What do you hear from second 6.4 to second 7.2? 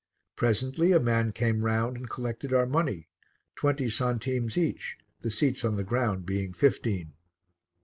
fifteen.